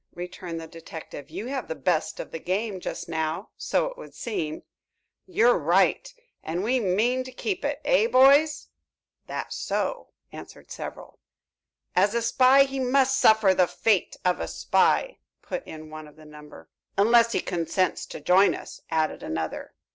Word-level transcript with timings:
returned 0.15 0.59
the 0.59 0.65
detective. 0.65 1.29
"You 1.29 1.45
have 1.45 1.67
the 1.67 1.75
best 1.75 2.19
of 2.19 2.31
the 2.31 2.39
game 2.39 2.79
just 2.79 3.07
now, 3.07 3.49
so 3.55 3.85
it 3.85 3.99
would 3.99 4.15
seem." 4.15 4.63
"You're 5.27 5.59
right 5.59 6.11
and 6.41 6.63
we 6.63 6.79
mean 6.79 7.23
to 7.23 7.31
keep 7.31 7.63
it; 7.63 7.79
eh, 7.85 8.07
boys?" 8.07 8.69
"That's 9.27 9.55
so," 9.55 10.07
answered 10.31 10.71
several. 10.71 11.19
"As 11.95 12.15
a 12.15 12.23
spy, 12.23 12.63
he 12.63 12.79
must 12.79 13.15
suffer 13.19 13.53
the 13.53 13.67
fate 13.67 14.15
of 14.25 14.39
a 14.39 14.47
spy," 14.47 15.19
put 15.43 15.63
in 15.67 15.91
one 15.91 16.07
of 16.07 16.15
the 16.15 16.25
number. 16.25 16.71
"Unless 16.97 17.33
he 17.33 17.39
consents 17.39 18.07
to 18.07 18.19
join 18.19 18.55
us," 18.55 18.81
added 18.89 19.21
another. 19.21 19.75